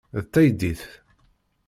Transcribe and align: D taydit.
D 0.21 0.23
taydit. 0.33 0.81